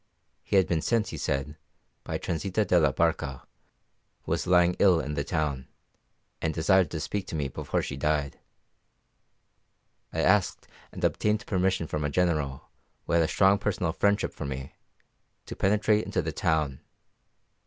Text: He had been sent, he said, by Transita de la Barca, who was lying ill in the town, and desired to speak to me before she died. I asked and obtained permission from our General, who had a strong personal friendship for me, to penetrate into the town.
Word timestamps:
He 0.41 0.55
had 0.55 0.65
been 0.67 0.81
sent, 0.81 1.09
he 1.09 1.17
said, 1.17 1.57
by 2.03 2.17
Transita 2.17 2.65
de 2.65 2.79
la 2.79 2.91
Barca, 2.91 3.45
who 4.23 4.31
was 4.31 4.47
lying 4.47 4.75
ill 4.79 4.99
in 4.99 5.13
the 5.13 5.23
town, 5.23 5.67
and 6.41 6.55
desired 6.55 6.89
to 6.89 6.99
speak 6.99 7.27
to 7.27 7.35
me 7.35 7.49
before 7.49 7.83
she 7.83 7.97
died. 7.97 8.39
I 10.11 10.21
asked 10.21 10.67
and 10.91 11.03
obtained 11.03 11.45
permission 11.45 11.85
from 11.85 12.03
our 12.03 12.09
General, 12.09 12.71
who 13.05 13.13
had 13.13 13.21
a 13.21 13.27
strong 13.27 13.59
personal 13.59 13.93
friendship 13.93 14.33
for 14.33 14.47
me, 14.47 14.73
to 15.45 15.55
penetrate 15.55 16.05
into 16.05 16.23
the 16.23 16.31
town. 16.33 16.81